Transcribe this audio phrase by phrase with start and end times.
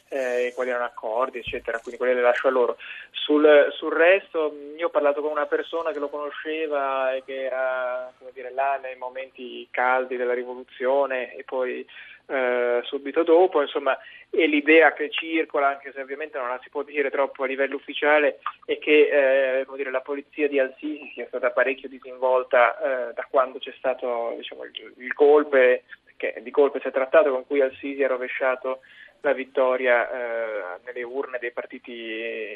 [0.09, 2.77] eh, quali erano accordi, eccetera, quindi quelle le lascio a loro.
[3.11, 8.11] Sul, sul, resto, io ho parlato con una persona che lo conosceva e che era
[8.33, 11.85] dire, là nei momenti caldi della rivoluzione e poi
[12.25, 13.97] eh, subito dopo, insomma,
[14.29, 17.75] e l'idea che circola, anche se ovviamente non la si può dire troppo a livello
[17.75, 23.27] ufficiale, è che eh, dire, la polizia di Al-Sisi sia stata parecchio disinvolta eh, da
[23.29, 25.83] quando c'è stato diciamo, il, il golpe,
[26.17, 28.81] che di golpe si è trattato, con cui Al-Sisi ha rovesciato
[29.21, 31.91] la vittoria eh, nelle urne dei partiti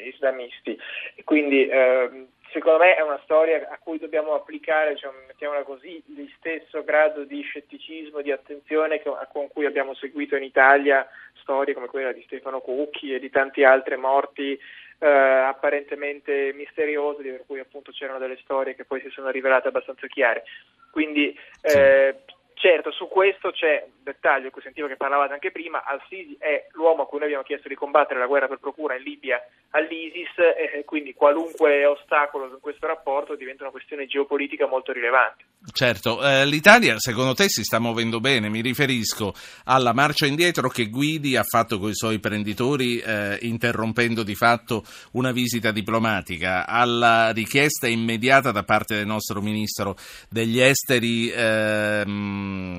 [0.06, 0.78] islamisti.
[1.14, 6.02] E quindi eh, secondo me è una storia a cui dobbiamo applicare, diciamo, mettiamola così,
[6.16, 11.06] lo stesso grado di scetticismo, di attenzione che, con cui abbiamo seguito in Italia
[11.44, 14.58] storie come quella di Stefano Cucchi e di tanti altri morti
[14.98, 20.06] eh, apparentemente misteriose, per cui appunto c'erano delle storie che poi si sono rivelate abbastanza
[20.06, 20.44] chiare.
[20.90, 22.16] Quindi eh,
[22.64, 27.02] Certo, su questo c'è un dettaglio che sentivo che parlavate anche prima, Al-Sisi è l'uomo
[27.02, 29.38] a cui noi abbiamo chiesto di combattere la guerra per procura in Libia
[29.72, 35.44] all'ISIS e quindi qualunque ostacolo in questo rapporto diventa una questione geopolitica molto rilevante.
[35.72, 40.88] Certo, eh, l'Italia secondo te si sta muovendo bene, mi riferisco alla marcia indietro che
[40.88, 47.30] Guidi ha fatto con i suoi prenditori eh, interrompendo di fatto una visita diplomatica, alla
[47.32, 49.96] richiesta immediata da parte del nostro ministro
[50.30, 51.30] degli esteri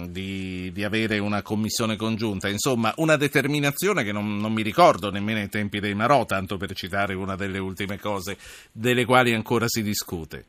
[0.09, 5.39] di, di, avere una commissione congiunta, insomma una determinazione che non, non mi ricordo nemmeno
[5.39, 8.37] ai tempi dei Marò, tanto per citare una delle ultime cose
[8.71, 10.45] delle quali ancora si discute.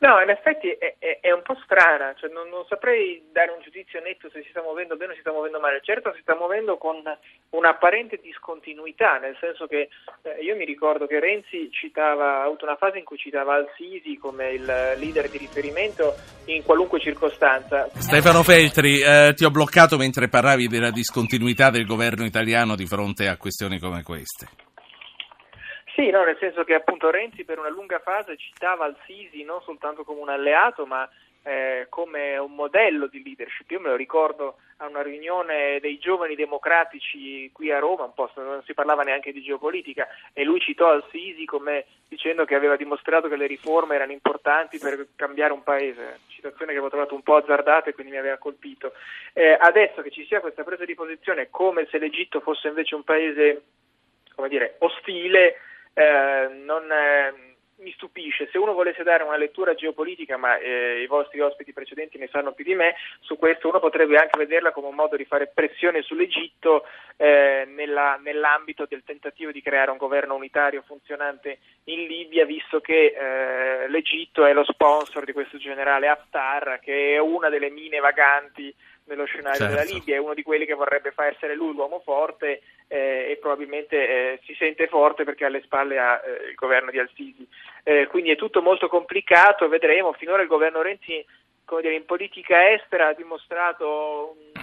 [0.00, 3.60] No, in effetti è, è, è un po' strana, cioè non, non, saprei dare un
[3.62, 5.80] giudizio netto se si sta muovendo bene o si sta muovendo male.
[5.82, 7.02] Certo si sta muovendo con
[7.50, 9.88] un'apparente discontinuità, nel senso che
[10.22, 14.16] eh, io mi ricordo che Renzi citava, ha avuto una fase in cui citava Al-Sisi
[14.18, 16.14] come il leader di riferimento
[16.44, 17.88] in qualunque circostanza.
[17.94, 23.26] Stefano Feltri, eh, ti ho bloccato mentre parlavi della discontinuità del governo italiano di fronte
[23.26, 24.67] a questioni come queste.
[25.98, 29.60] Sì, no, nel senso che appunto Renzi per una lunga fase citava il Sisi non
[29.62, 31.10] soltanto come un alleato, ma
[31.42, 33.68] eh, come un modello di leadership.
[33.72, 38.48] Io me lo ricordo a una riunione dei giovani democratici qui a Roma, un dove
[38.48, 43.26] non si parlava neanche di geopolitica, e lui citò Al-Sisi come dicendo che aveva dimostrato
[43.26, 46.20] che le riforme erano importanti per cambiare un paese.
[46.28, 48.92] Citazione che avevo trovato un po' azzardata e quindi mi aveva colpito.
[49.32, 53.02] Eh, adesso che ci sia questa presa di posizione come se l'Egitto fosse invece un
[53.02, 53.62] paese
[54.36, 55.56] come dire, ostile,
[56.64, 57.48] non, eh,
[57.78, 58.48] mi stupisce.
[58.50, 62.52] Se uno volesse dare una lettura geopolitica, ma eh, i vostri ospiti precedenti ne sanno
[62.52, 66.02] più di me, su questo uno potrebbe anche vederla come un modo di fare pressione
[66.02, 66.84] sull'Egitto
[67.16, 73.14] eh, nella, nell'ambito del tentativo di creare un governo unitario funzionante in Libia, visto che
[73.16, 78.74] eh, l'Egitto è lo sponsor di questo generale Haftar, che è una delle mine vaganti
[79.08, 79.74] nello scenario certo.
[79.74, 83.38] della Libia, è uno di quelli che vorrebbe far essere lui l'uomo forte eh, e
[83.40, 87.46] probabilmente eh, si sente forte perché alle spalle ha eh, il governo di Al-Sisi.
[87.82, 90.12] Eh, quindi è tutto molto complicato, vedremo.
[90.12, 91.24] Finora il governo Renzi
[91.80, 94.57] dire, in politica estera ha dimostrato un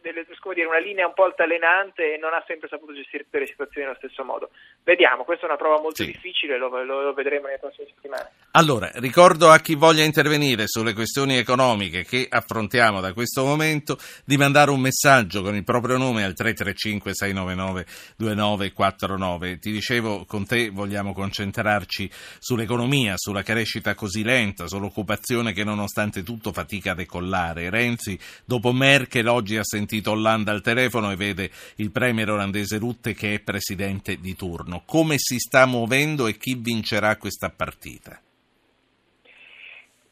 [0.00, 3.86] delle, dire, una linea un po' altalenante e non ha sempre saputo gestire le situazioni
[3.86, 4.50] nello stesso modo.
[4.84, 6.06] Vediamo, questa è una prova molto sì.
[6.06, 8.30] difficile, lo, lo, lo, vedremo nelle prossime settimane.
[8.52, 14.36] Allora, ricordo a chi voglia intervenire sulle questioni economiche che affrontiamo da questo momento di
[14.36, 17.86] mandare un messaggio con il proprio nome al 335 699
[18.16, 19.58] 2949.
[19.58, 26.52] Ti dicevo, con te vogliamo concentrarci sull'economia, sulla crescita così lenta, sull'occupazione che nonostante tutto
[26.52, 27.70] fatica a decollare.
[27.70, 29.77] Renzi, dopo Merkel, oggi ha sentito
[30.10, 34.82] Hollande al telefono e vede il premier olandese Rutte che è presidente di turno.
[34.84, 38.20] Come si sta muovendo e chi vincerà questa partita?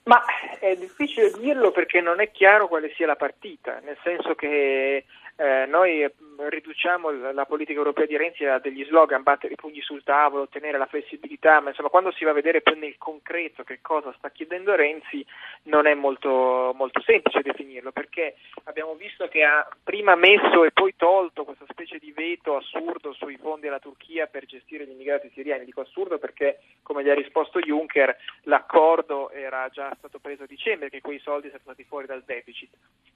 [0.07, 0.23] Ma
[0.61, 5.05] è difficile dirlo perché non è chiaro quale sia la partita, nel senso che
[5.39, 6.09] eh, noi
[6.39, 10.79] riduciamo la politica europea di Renzi a degli slogan, battere i pugni sul tavolo, ottenere
[10.79, 14.31] la flessibilità, ma insomma quando si va a vedere poi nel concreto che cosa sta
[14.31, 15.25] chiedendo Renzi
[15.65, 20.95] non è molto, molto semplice definirlo, perché abbiamo visto che ha prima messo e poi
[20.97, 25.65] tolto questa specie di veto assurdo sui fondi alla Turchia per gestire gli immigrati siriani.
[25.65, 30.91] Dico assurdo perché, come gli ha risposto Juncker, l'accordo era già stato preso a dicembre,
[30.91, 32.71] che quei soldi sono stati fuori dal deficit.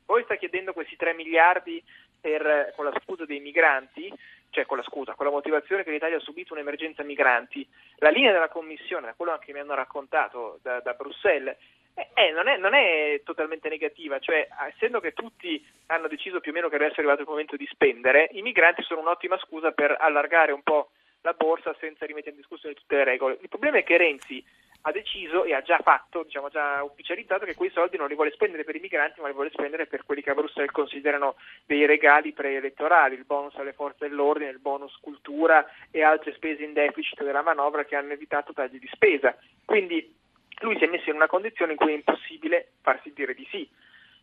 [0.04, 1.82] Poi sta chiedendo questi 3 miliardi
[2.20, 4.12] per, con la scusa dei migranti,
[4.50, 7.66] cioè con la scusa, con la motivazione che l'Italia ha subito un'emergenza migranti,
[7.96, 11.56] la linea della Commissione, da quello che mi hanno raccontato da, da Bruxelles,
[11.94, 16.54] eh, non, è, non, è, totalmente negativa, cioè essendo che tutti hanno deciso più o
[16.54, 19.96] meno che adesso è arrivato il momento di spendere, i migranti sono un'ottima scusa per
[19.98, 20.90] allargare un po'
[21.22, 23.38] la borsa senza rimettere in discussione tutte le regole.
[23.40, 24.42] Il problema è che Renzi
[24.82, 28.30] ha deciso e ha già fatto, diciamo già ufficializzato che quei soldi non li vuole
[28.30, 31.36] spendere per i migranti ma li vuole spendere per quelli che a Bruxelles considerano
[31.66, 36.72] dei regali preelettorali, il bonus alle forze dell'ordine, il bonus cultura e altre spese in
[36.72, 39.36] deficit della manovra che hanno evitato tagli di spesa.
[39.64, 40.14] Quindi
[40.60, 43.68] lui si è messo in una condizione in cui è impossibile farsi dire di sì.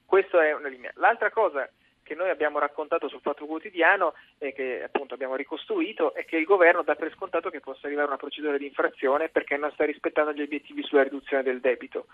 [0.06, 0.92] Questa è una linea.
[0.96, 1.70] L'altra cosa
[2.08, 6.46] che noi abbiamo raccontato sul Fatto Quotidiano e che appunto abbiamo ricostruito è che il
[6.46, 10.32] governo dà per scontato che possa arrivare una procedura di infrazione perché non sta rispettando
[10.32, 12.06] gli obiettivi sulla riduzione del debito.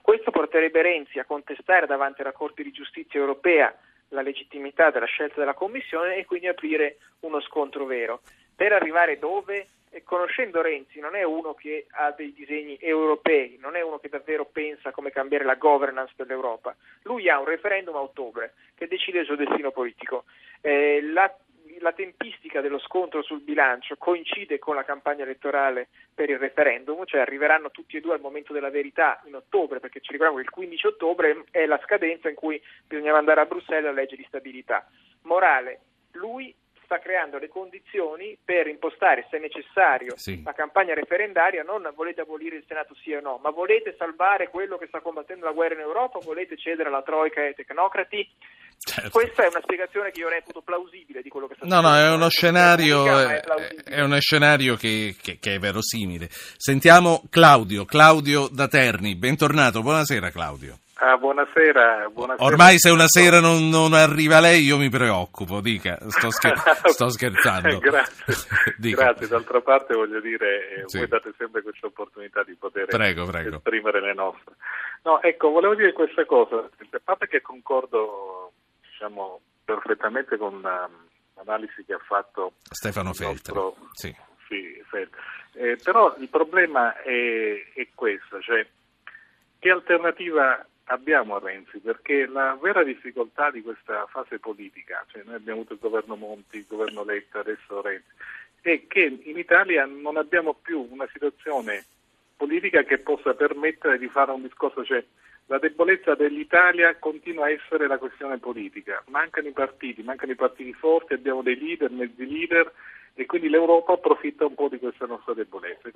[0.00, 3.76] Questo porterebbe Renzi a contestare davanti alla Corte di Giustizia europea
[4.08, 8.22] la legittimità della scelta della Commissione e quindi aprire uno scontro vero.
[8.54, 13.76] Per arrivare dove e conoscendo Renzi non è uno che ha dei disegni europei, non
[13.76, 16.74] è uno che davvero pensa come cambiare la governance dell'Europa.
[17.02, 20.24] Lui ha un referendum a ottobre che decide il suo destino politico.
[20.62, 21.30] Eh, la,
[21.80, 27.20] la tempistica dello scontro sul bilancio coincide con la campagna elettorale per il referendum, cioè
[27.20, 30.54] arriveranno tutti e due al momento della verità in ottobre, perché ci ricordiamo che il
[30.54, 34.88] 15 ottobre è la scadenza in cui bisognava andare a Bruxelles a legge di stabilità.
[35.24, 35.80] Morale,
[36.12, 36.54] lui
[36.92, 40.42] sta creando le condizioni per impostare, se necessario, sì.
[40.44, 44.76] la campagna referendaria, non volete abolire il Senato sì o no, ma volete salvare quello
[44.76, 48.28] che sta combattendo la guerra in Europa, volete cedere alla Troica e ai tecnocrati?
[48.84, 49.10] Certo.
[49.10, 51.88] Questa è una spiegazione che io reputo plausibile di quello che sta succedendo.
[51.88, 53.40] No, no, è uno scenario, è,
[53.84, 56.26] è uno scenario che, che, che, è verosimile.
[56.28, 59.14] Sentiamo Claudio, Claudio da Terni.
[59.14, 60.78] Bentornato, buonasera Claudio.
[61.04, 65.98] Ah, buonasera, buonasera, Ormai se una sera non, non, arriva lei io mi preoccupo, dica,
[66.08, 66.54] sto, scher-
[66.94, 67.78] sto scherzando.
[67.78, 68.36] Grazie.
[68.94, 70.98] Grazie, d'altra parte voglio dire, eh, sì.
[70.98, 73.56] voi date sempre questa opportunità di poter prego, prego.
[73.56, 74.54] esprimere le nostre.
[75.02, 78.52] No, ecco, volevo dire questa cosa, a parte che concordo
[78.88, 83.52] diciamo, perfettamente con um, l'analisi che ha fatto Stefano Feltri.
[83.52, 83.88] Nostro...
[83.90, 84.14] Sì.
[84.46, 85.20] Sì, Feltri.
[85.54, 88.64] Eh, però il problema è, è questo, cioè
[89.58, 95.34] che alternativa abbiamo a Renzi, perché la vera difficoltà di questa fase politica, cioè noi
[95.34, 98.10] abbiamo avuto il governo Monti, il governo Letta, adesso Renzi,
[98.60, 101.84] è che in Italia non abbiamo più una situazione
[102.36, 105.04] politica che possa permettere di fare un discorso, cioè
[105.46, 110.72] la debolezza dell'Italia continua a essere la questione politica, mancano i partiti, mancano i partiti
[110.72, 112.72] forti, abbiamo dei leader, mezzi leader
[113.14, 115.90] e quindi l'Europa approfitta un po' di questa nostra debolezza.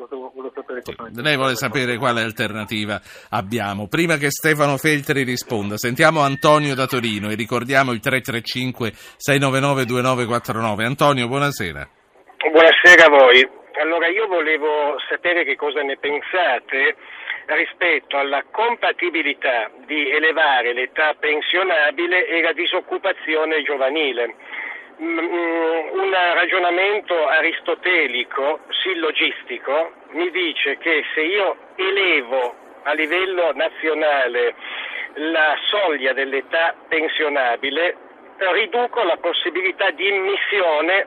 [0.55, 3.89] Sapere sì, lei vuole sapere quale alternativa abbiamo.
[3.89, 10.85] Prima che Stefano Feltri risponda, sentiamo Antonio da Torino e ricordiamo il 335 699 2949.
[10.85, 11.89] Antonio, buonasera.
[12.51, 13.49] Buonasera a voi.
[13.81, 16.97] Allora io volevo sapere che cosa ne pensate
[17.47, 24.35] rispetto alla compatibilità di elevare l'età pensionabile e la disoccupazione giovanile
[24.99, 34.55] un ragionamento aristotelico, sillogistico, mi dice che se io elevo a livello nazionale
[35.15, 37.97] la soglia dell'età pensionabile,
[38.38, 41.07] riduco la possibilità di immissione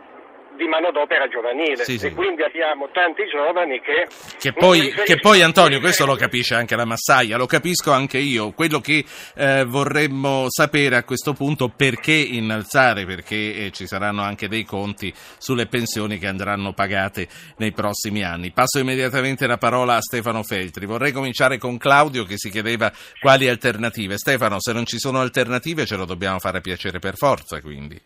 [0.55, 2.07] di manodopera giovanile sì, sì.
[2.07, 4.07] e quindi abbiamo tanti giovani che...
[4.37, 8.51] Che poi, che poi Antonio, questo lo capisce anche la Massaia, lo capisco anche io,
[8.51, 9.03] quello che
[9.35, 15.13] eh, vorremmo sapere a questo punto perché innalzare, perché eh, ci saranno anche dei conti
[15.37, 17.27] sulle pensioni che andranno pagate
[17.57, 18.51] nei prossimi anni.
[18.51, 23.47] Passo immediatamente la parola a Stefano Feltri, vorrei cominciare con Claudio che si chiedeva quali
[23.47, 24.17] alternative.
[24.17, 27.99] Stefano, se non ci sono alternative ce lo dobbiamo fare piacere per forza, quindi.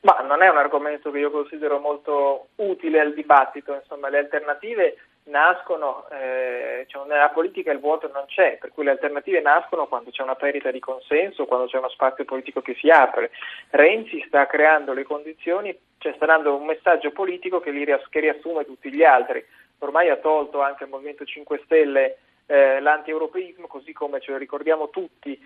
[0.00, 4.96] Ma non è un argomento che io considero molto utile al dibattito, insomma le alternative
[5.28, 10.10] nascono, eh, cioè nella politica il vuoto non c'è, per cui le alternative nascono quando
[10.10, 13.30] c'è una perdita di consenso, quando c'è uno spazio politico che si apre.
[13.70, 18.64] Renzi sta creando le condizioni, cioè sta dando un messaggio politico che, li, che riassume
[18.64, 19.44] tutti gli altri.
[19.80, 22.18] Ormai ha tolto anche il Movimento 5 Stelle
[22.50, 25.38] eh, l'anti-europeismo, così come ce lo ricordiamo tutti,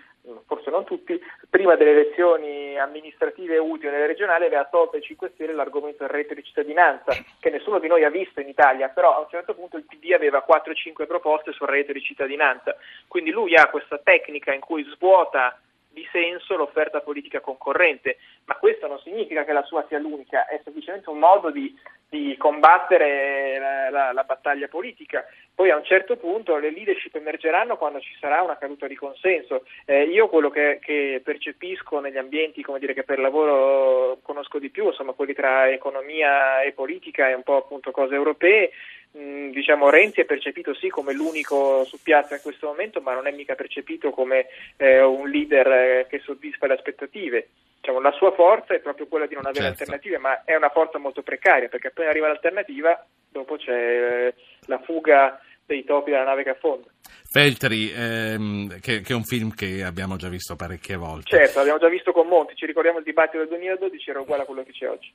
[0.47, 5.51] forse non tutti, prima delle elezioni amministrative utili nelle regionali aveva tolto ai 5 Stelle
[5.51, 9.19] l'argomento del reddito di cittadinanza, che nessuno di noi ha visto in Italia, però a
[9.19, 12.73] un certo punto il PD aveva 4-5 proposte sul reddito di cittadinanza,
[13.09, 18.87] quindi lui ha questa tecnica in cui svuota di senso l'offerta politica concorrente, ma questo
[18.87, 21.77] non significa che la sua sia l'unica, è semplicemente un modo di,
[22.13, 25.25] di combattere la, la, la, battaglia politica.
[25.55, 29.65] Poi a un certo punto le leadership emergeranno quando ci sarà una caduta di consenso.
[29.85, 34.85] Eh, io quello che, che, percepisco negli ambienti dire, che per lavoro conosco di più,
[34.85, 38.69] insomma quelli tra economia e politica e un po' appunto cose europee,
[39.15, 43.27] Mm, diciamo, Renzi è percepito sì come l'unico su piazza in questo momento, ma non
[43.27, 47.47] è mica percepito come eh, un leader eh, che soddisfa le aspettative.
[47.83, 49.83] Diciamo, la sua forza è proprio quella di non avere certo.
[49.83, 54.33] alternative, ma è una forza molto precaria, perché appena arriva l'alternativa, dopo c'è eh,
[54.67, 56.87] la fuga dei topi della nave che affonda.
[57.29, 61.35] Feltri, ehm, che, che, è un film che abbiamo già visto parecchie volte.
[61.35, 64.45] Certo, l'abbiamo già visto con Monti, ci ricordiamo il dibattito del 2012, era uguale a
[64.45, 65.11] quello che c'è oggi.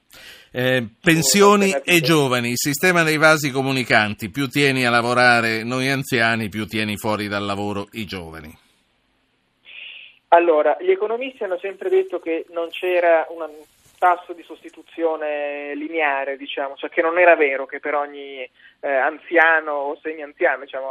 [0.52, 6.66] Eh, pensioni e giovani, sistema dei vasi comunicanti, più tieni a lavorare noi anziani, più
[6.66, 8.66] tieni fuori dal lavoro i giovani.
[10.28, 13.48] Allora, gli economisti hanno sempre detto che non c'era una
[13.98, 18.48] tasso di sostituzione lineare, diciamo, cioè che non era vero che per ogni
[18.80, 20.90] eh, anziano o semi-anziano, diciamo,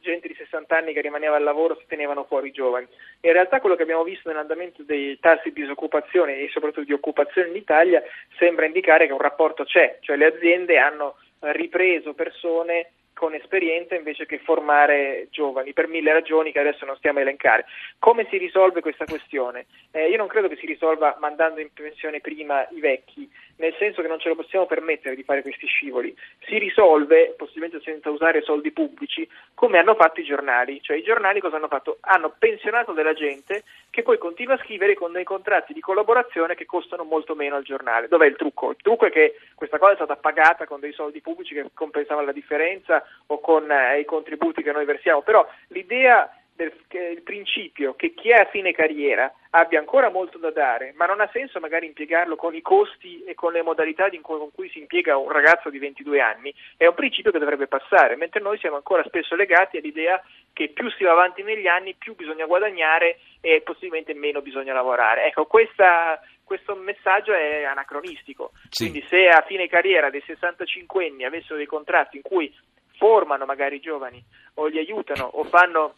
[0.00, 2.86] gente di 60 anni che rimaneva al lavoro si tenevano fuori i giovani.
[3.20, 7.48] In realtà quello che abbiamo visto nell'andamento dei tassi di disoccupazione e soprattutto di occupazione
[7.48, 8.02] in Italia
[8.36, 12.90] sembra indicare che un rapporto c'è, cioè le aziende hanno ripreso persone
[13.22, 17.66] con esperienza invece che formare giovani, per mille ragioni che adesso non stiamo a elencare.
[18.00, 19.66] Come si risolve questa questione?
[19.92, 23.30] Eh, io non credo che si risolva mandando in pensione prima i vecchi,
[23.62, 26.12] nel senso che non ce lo possiamo permettere di fare questi scivoli.
[26.46, 30.82] Si risolve, possibilmente senza usare soldi pubblici, come hanno fatto i giornali.
[30.82, 31.98] Cioè i giornali cosa hanno fatto?
[32.00, 36.66] Hanno pensionato della gente che poi continua a scrivere con dei contratti di collaborazione che
[36.66, 38.08] costano molto meno al giornale.
[38.08, 38.70] Dov'è il trucco?
[38.70, 42.26] Il trucco è che questa cosa è stata pagata con dei soldi pubblici che compensavano
[42.26, 46.72] la differenza o con eh, i contributi che noi versiamo, però l'idea del
[47.12, 51.20] il principio che chi è a fine carriera abbia ancora molto da dare, ma non
[51.20, 54.78] ha senso magari impiegarlo con i costi e con le modalità cui, con cui si
[54.78, 58.76] impiega un ragazzo di 22 anni, è un principio che dovrebbe passare, mentre noi siamo
[58.76, 63.60] ancora spesso legati all'idea che più si va avanti negli anni, più bisogna guadagnare e
[63.62, 65.26] possibilmente meno bisogna lavorare.
[65.26, 68.52] Ecco, questa, questo messaggio è anacronistico.
[68.70, 68.88] Sì.
[68.88, 72.54] Quindi se a fine carriera dei 65 anni avessero dei contratti in cui
[72.96, 74.22] formano magari i giovani
[74.54, 75.96] o li aiutano o fanno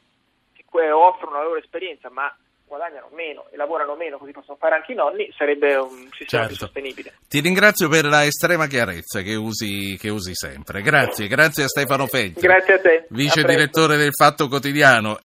[0.80, 2.34] offrono la loro esperienza ma
[2.66, 6.48] guadagnano meno e lavorano meno, così possono fare anche i nonni, sarebbe un sistema certo.
[6.48, 7.14] più sostenibile.
[7.28, 10.82] Ti ringrazio per la estrema chiarezza che usi, che usi sempre.
[10.82, 12.40] Grazie, grazie a Stefano Feltri.
[12.40, 13.06] Grazie a te.
[13.10, 15.18] Vice direttore del Fatto Quotidiano.